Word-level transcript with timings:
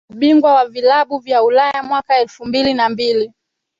Ubingwa 0.11 0.53
wa 0.53 0.67
vilabu 0.69 1.19
vya 1.19 1.43
Ulaya 1.43 1.83
mwaka 1.83 2.17
elfu 2.19 2.45
mbili 2.45 2.73
na 2.73 2.89
mbili 2.89 3.33